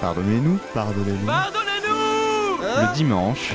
Pardonnez-nous, 0.00 0.58
pardonnez-nous. 0.74 1.26
Pardonnez-nous 1.26 2.58
Le 2.62 2.94
dimanche. 2.94 3.54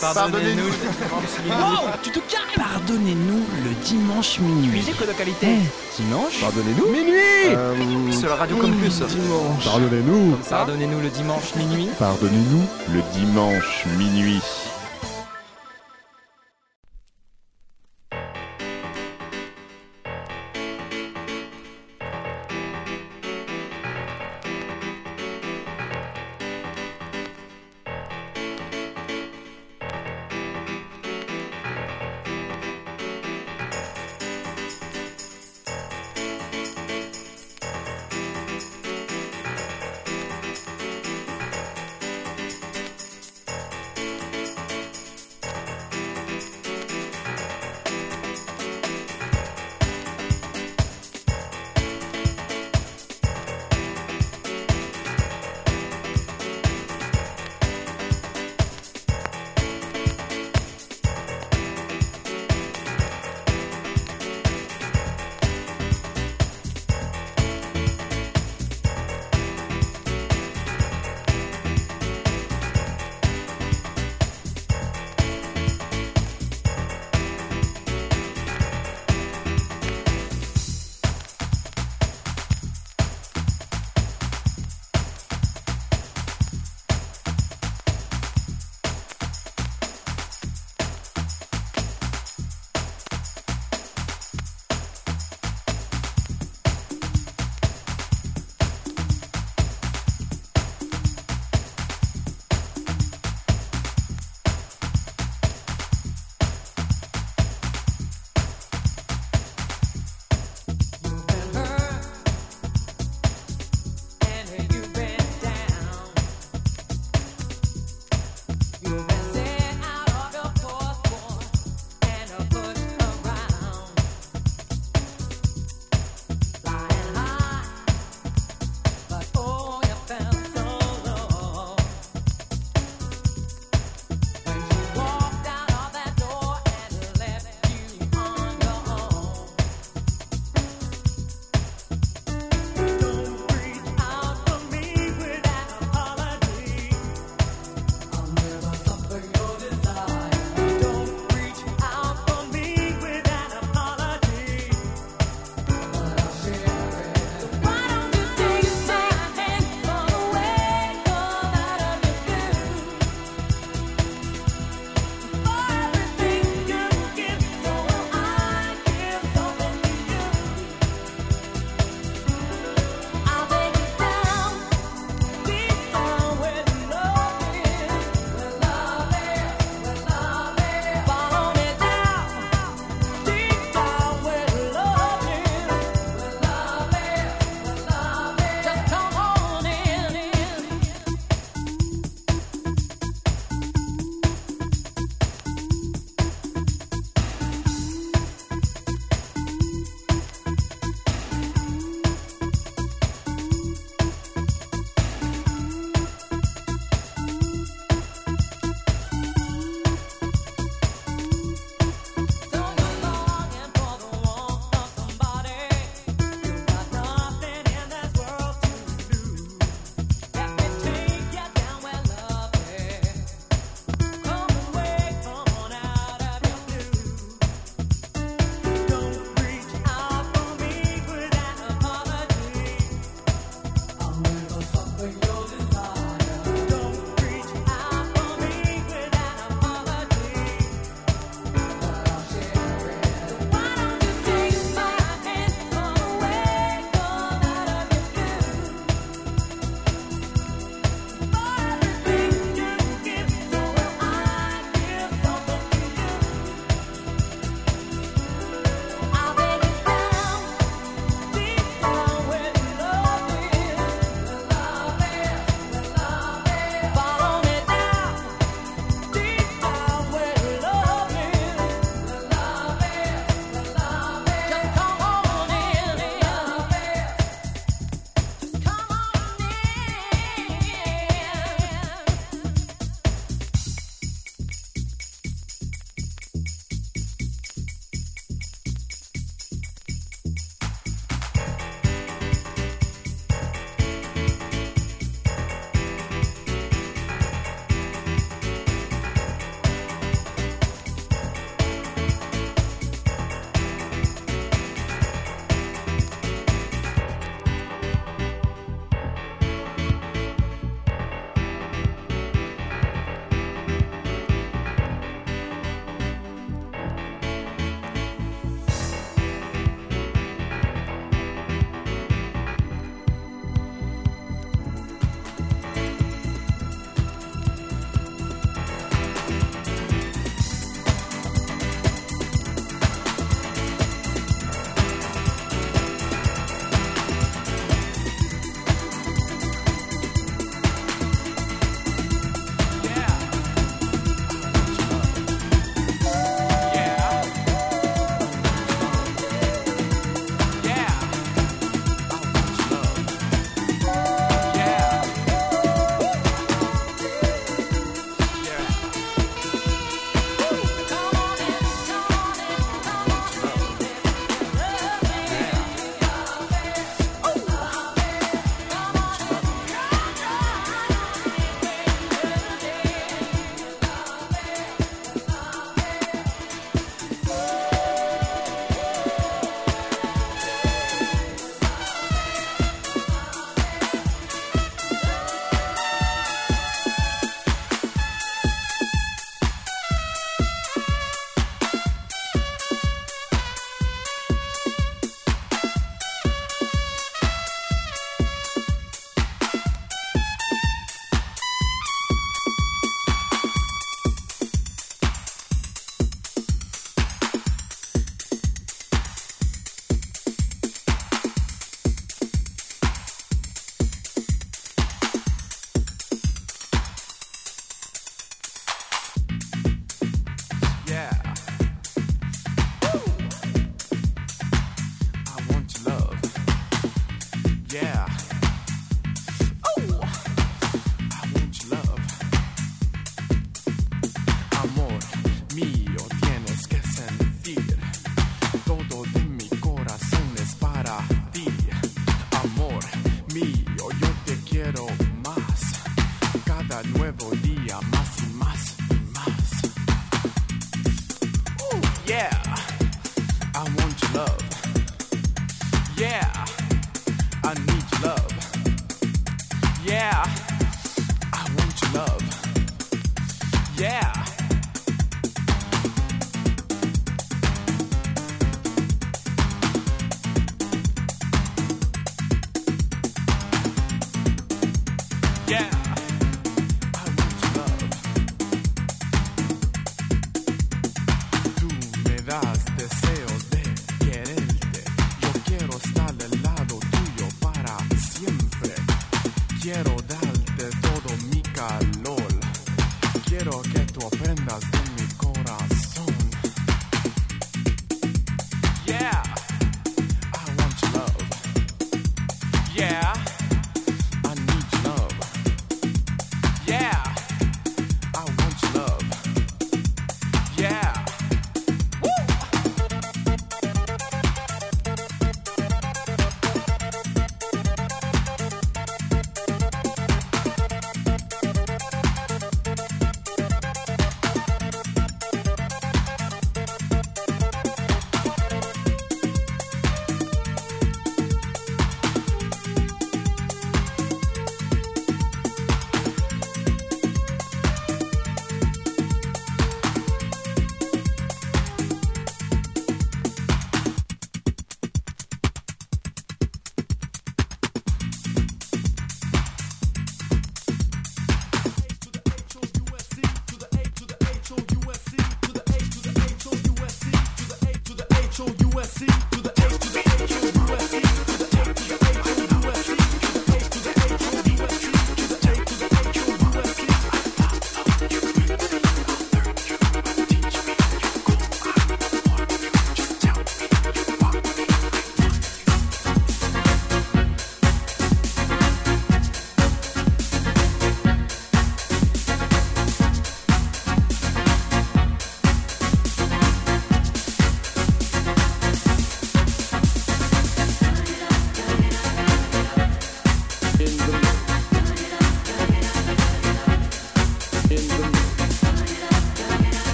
Pardonnez-nous 0.00 0.64
Wow, 0.64 1.90
tu 2.02 2.10
te 2.10 2.18
calmes 2.18 2.42
Pardonnez-nous 2.56 3.44
le 3.64 3.70
dimanche 3.84 4.38
minuit. 4.40 4.68
Musique 4.78 5.00
de 5.00 5.12
qualité 5.12 5.46
Eh, 5.46 6.00
dimanche 6.02 6.40
Pardonnez-nous. 6.40 6.86
Minuit 6.90 7.54
Euh, 7.54 8.10
Sur 8.12 8.30
la 8.30 8.36
radio 8.36 8.56
Campus 8.56 9.02
Dimanche. 9.02 9.64
Pardonnez-nous. 9.64 10.36
Pardonnez-nous 10.50 11.00
le 11.00 11.08
dimanche 11.10 11.54
minuit 11.56 11.88
Pardonnez-nous 11.98 12.66
le 12.94 13.00
dimanche 13.14 13.84
minuit. 13.96 14.40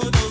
Think 0.00 0.16
of 0.16 0.29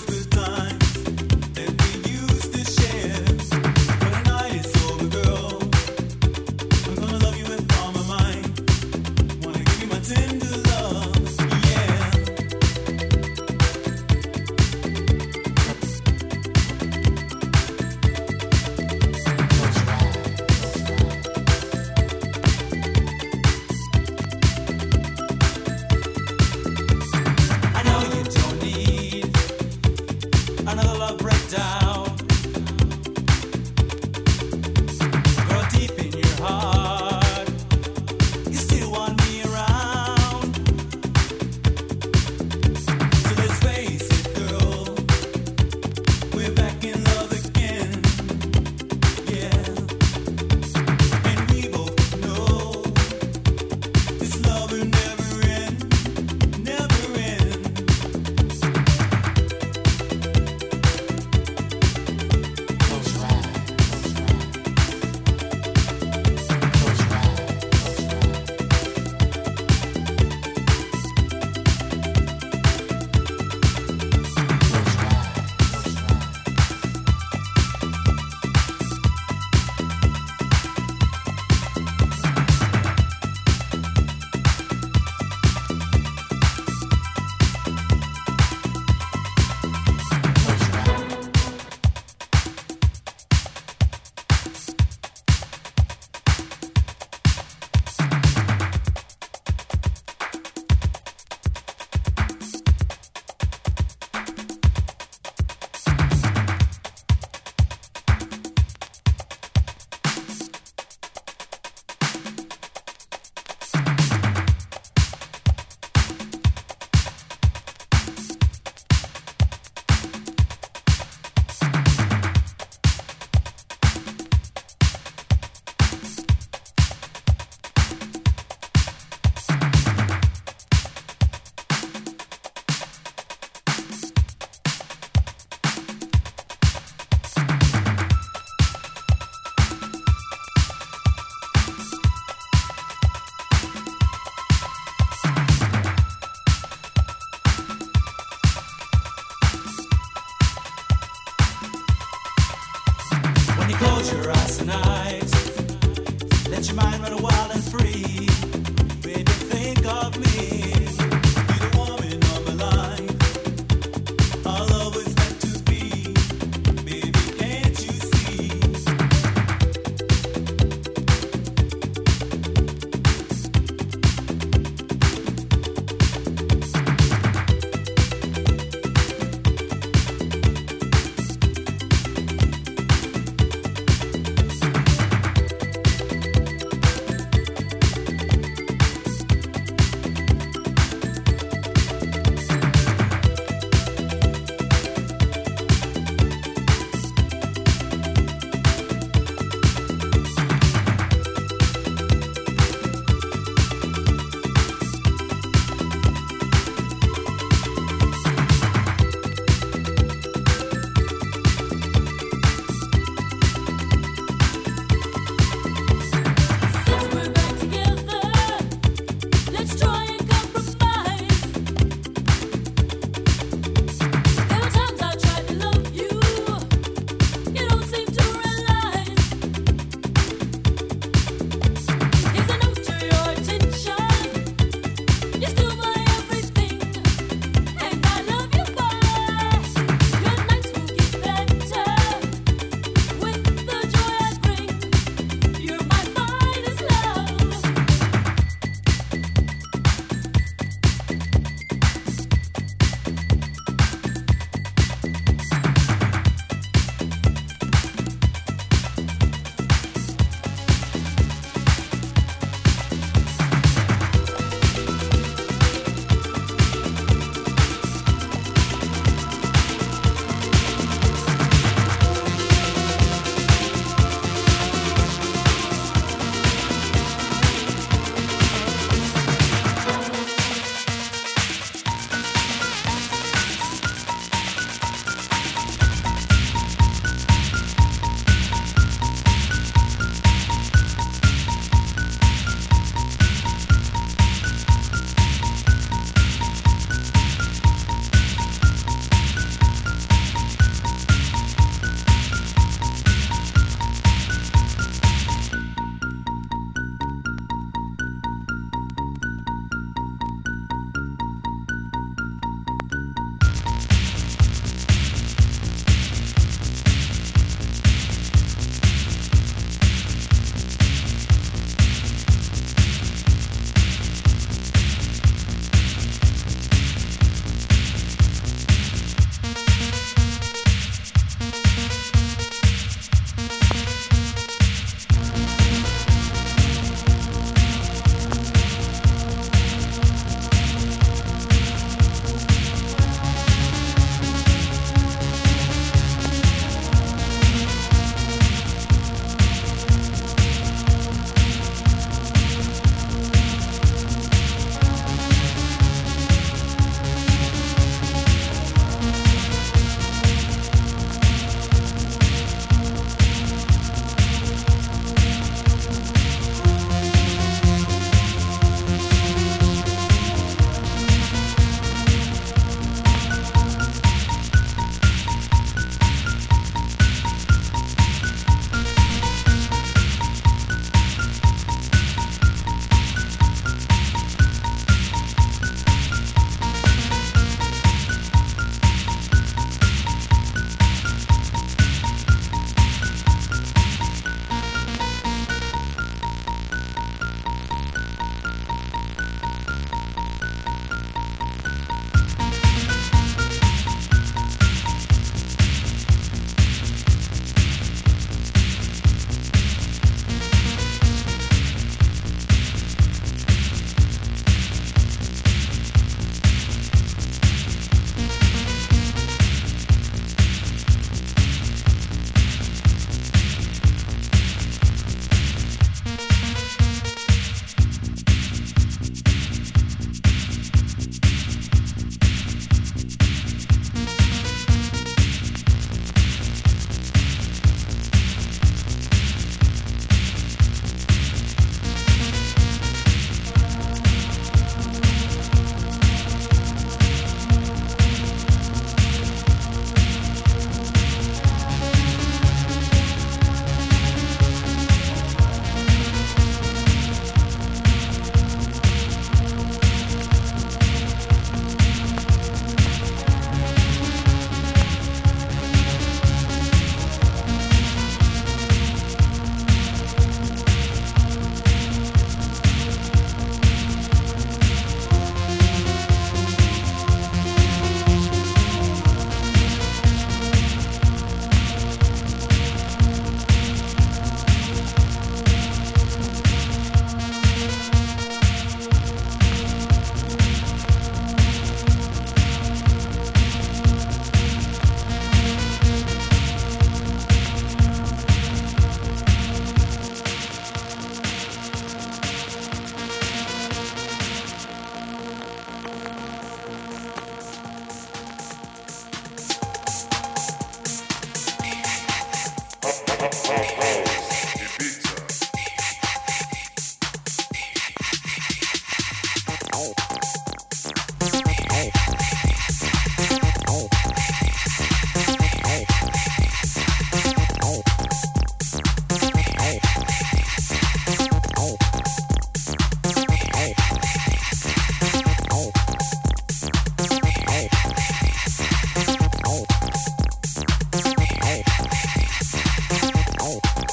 Ciao. 543.50 543.89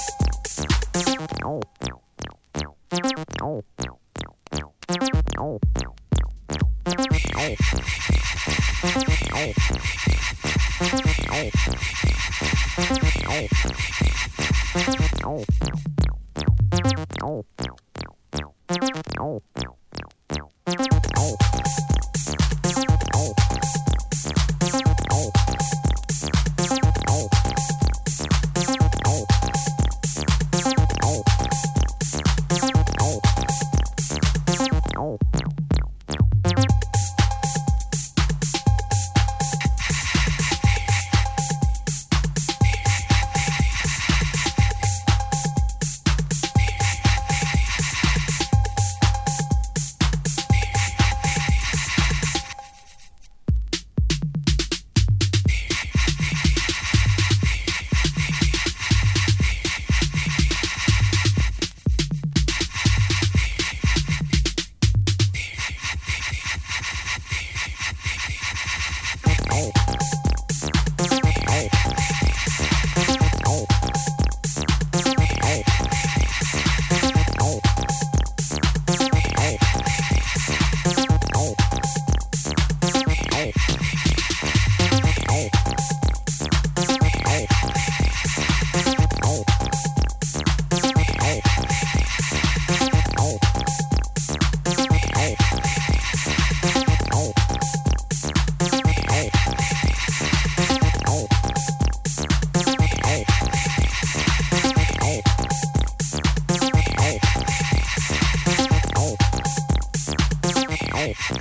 An 111.29 111.41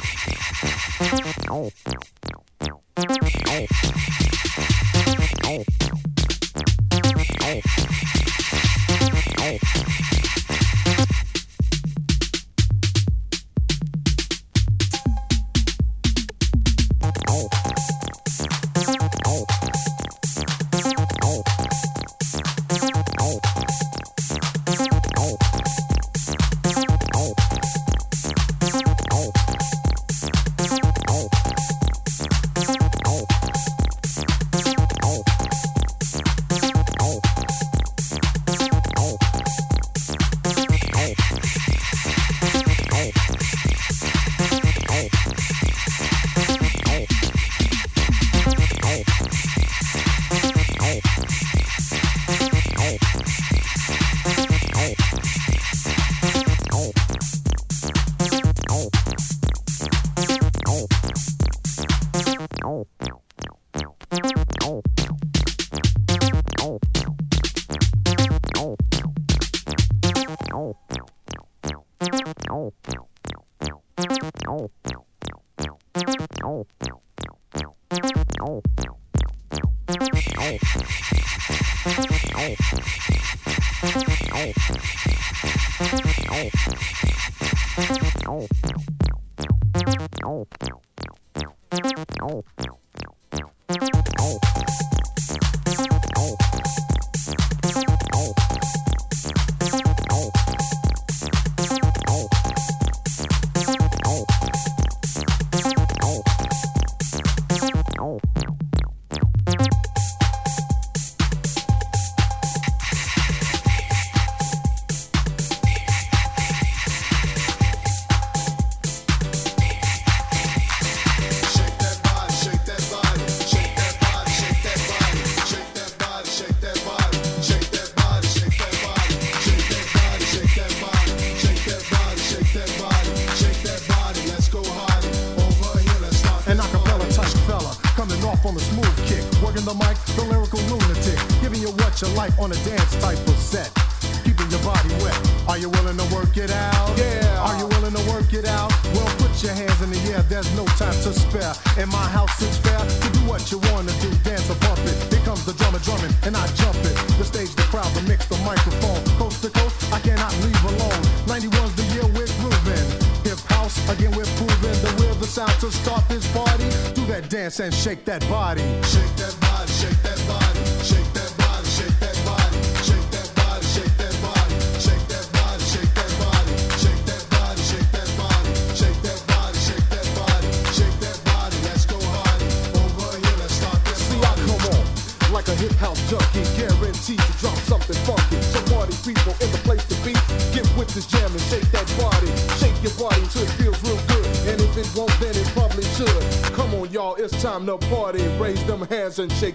hands 199.18 199.32
and 199.32 199.39
shake 199.39 199.55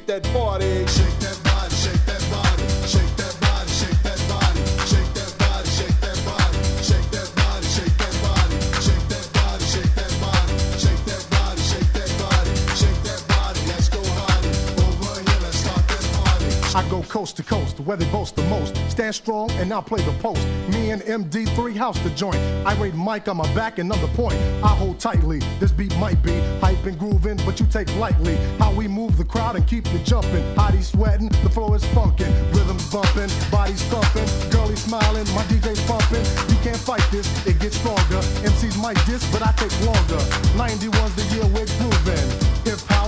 I 16.74 16.88
go 16.88 17.02
coast 17.02 17.36
to 17.38 17.42
coast, 17.42 17.80
where 17.80 17.96
they 17.96 18.08
boast 18.12 18.36
the 18.36 18.44
most. 18.44 18.76
Stand 18.90 19.14
strong 19.14 19.50
and 19.52 19.68
now 19.68 19.80
play 19.80 20.02
the 20.02 20.12
post. 20.22 20.46
Me 20.68 20.90
and 20.90 21.02
MD3 21.02 21.74
house 21.74 21.98
the 22.00 22.10
joint. 22.10 22.36
I 22.64 22.74
rate 22.80 22.94
Mike 22.94 23.26
on 23.26 23.38
my 23.38 23.54
back, 23.54 23.78
another 23.78 24.06
point. 24.08 24.36
I 24.62 24.68
hold 24.68 25.00
tightly. 25.00 25.40
This 25.58 25.72
beat 25.72 25.96
might 25.96 26.22
be 26.22 26.38
hype 26.60 26.84
and 26.84 26.96
grooving, 26.96 27.38
but 27.44 27.58
you 27.58 27.66
take 27.66 27.92
lightly. 27.96 28.36
How 28.58 28.72
we 28.72 28.86
move 28.86 29.16
the 29.16 29.24
crowd 29.24 29.56
and 29.56 29.66
keep 29.66 29.92
you 29.92 29.98
jumping. 30.00 30.44
Hottie 30.54 30.82
sweating, 30.82 31.28
the 31.42 31.50
flow 31.50 31.74
is 31.74 31.84
funkin'. 31.86 32.32
Rhythms 32.54 32.88
bumping, 32.92 33.30
bodies 33.50 33.82
thumping. 33.84 34.50
Girlie 34.50 34.76
smiling, 34.76 35.26
my 35.34 35.42
DJ's 35.50 35.80
pumping. 35.86 36.24
You 36.54 36.62
can't 36.62 36.76
fight 36.76 37.04
this, 37.10 37.26
it 37.46 37.58
gets 37.58 37.78
stronger. 37.78 38.20
MCs 38.46 38.80
might 38.80 38.98
diss, 39.06 39.28
but 39.32 39.42
I 39.42 39.50
take 39.52 39.74
longer. 39.84 40.22
91's 40.54 41.14
the 41.16 41.34
year 41.34 41.46
we're 41.46 41.66
grooving. 41.78 42.39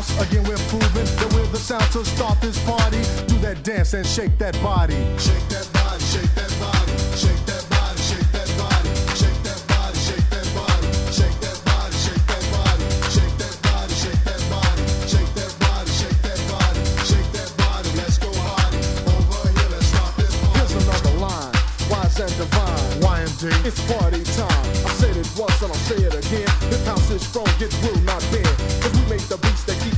House, 0.02 0.20
again 0.20 0.42
we're 0.44 0.56
proving 0.66 1.04
that 1.04 1.32
we're 1.32 1.46
the 1.46 1.58
sound 1.58 1.84
to 1.92 2.04
start 2.04 2.40
this 2.40 2.58
party. 2.64 2.98
Do 3.26 3.38
that 3.38 3.62
dance 3.62 3.94
and 3.94 4.06
shake 4.06 4.36
that 4.38 4.54
body. 4.62 4.94
Shake 5.18 5.46
that 5.48 5.68
body, 5.72 6.02
shake 6.02 6.34
that 6.34 6.50
body, 6.58 6.90
shake 7.14 7.42
that 7.46 7.62
body, 7.70 8.02
shake 8.10 8.34
that 8.34 8.42
body, 8.50 8.90
shake 9.14 9.38
that 9.46 9.62
body, 9.70 10.02
shake 10.02 10.26
that 10.26 11.58
body, 11.62 11.94
shake 12.02 12.26
that 12.26 12.42
body, 12.50 12.82
shake 13.06 13.42
that 13.46 14.42
body, 14.50 14.82
shake 15.06 15.30
that 15.38 15.54
body, 15.62 15.92
shake 15.94 16.20
that 16.26 16.40
body, 16.50 16.82
shake 17.06 17.30
that 17.30 17.50
body. 17.62 17.90
Let's 17.94 18.18
go 18.18 18.30
hardy. 18.42 18.82
Over 19.06 19.54
here, 19.54 19.70
let's 19.70 19.86
start 19.86 20.12
this 20.18 20.34
party. 20.34 20.58
Here's 20.58 20.74
another 20.82 21.14
line, 21.22 21.54
wise 21.86 22.18
and 22.18 22.34
divine. 22.34 22.82
YMD, 23.06 23.54
it's 23.62 23.78
party 23.86 24.22
time. 24.34 24.66
I 24.82 24.90
said 24.98 25.14
it 25.14 25.30
once 25.38 25.62
and 25.62 25.70
I'll 25.70 25.84
say 25.86 26.02
it 26.02 26.14
again. 26.14 26.50
Hip 26.74 26.82
house 26.90 27.06
is 27.10 27.22
strong, 27.22 27.46
get 27.62 27.70
real, 27.86 27.94
not 28.02 28.18
bend. 28.34 28.50
Cause 28.82 28.90
we 28.98 29.02
make 29.06 29.22
the 29.30 29.38
beats 29.38 29.62
that 29.70 29.78
keep. 29.78 29.91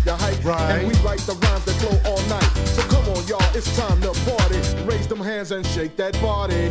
Right. 0.45 0.73
And 0.73 0.89
we 0.89 0.95
write 1.01 1.21
the 1.21 1.33
rhymes 1.33 1.65
that 1.65 1.75
flow 1.81 2.13
all 2.13 2.21
night. 2.29 2.43
So 2.69 2.83
come 2.83 3.09
on, 3.09 3.27
y'all, 3.27 3.57
it's 3.57 3.75
time 3.79 3.99
to 4.03 4.13
party. 4.29 4.59
Raise 4.85 5.07
them 5.07 5.21
hands 5.21 5.53
and 5.53 5.67
shake 5.67 5.97
that 5.97 6.13
body. 6.21 6.71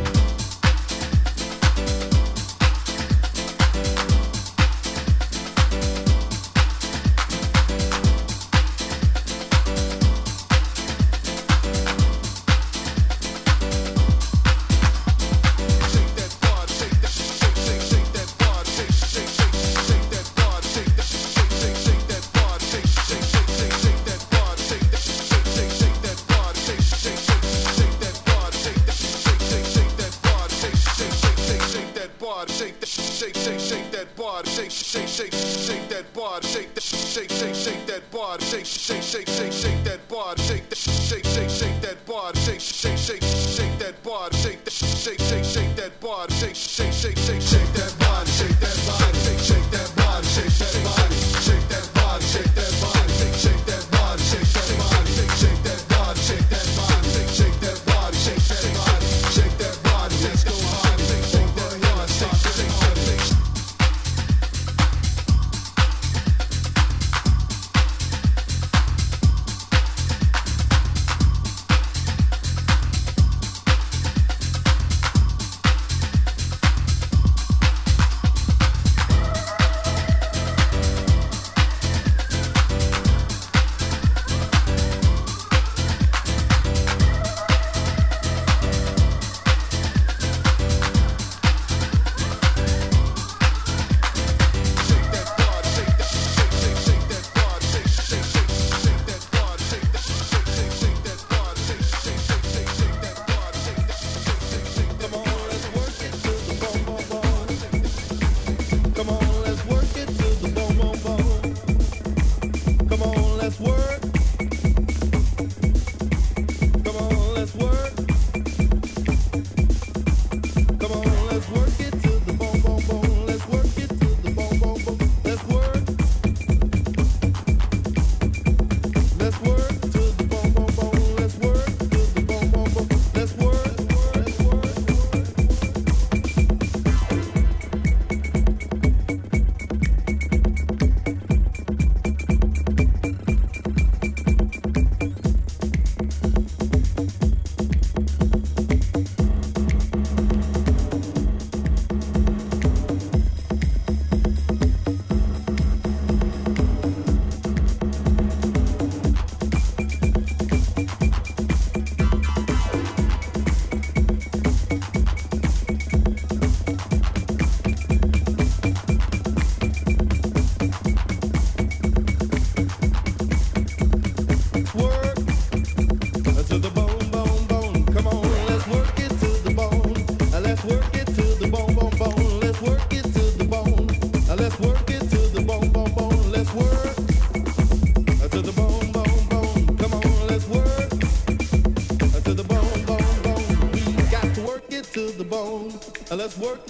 head 43.94 44.04
bob. 44.04 44.34
Shake, 44.36 44.70
shake, 44.70 45.20
shake, 45.20 45.44
shake. 45.44 45.53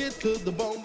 It 0.04 0.20
to 0.20 0.38
the 0.44 0.52
bone, 0.52 0.83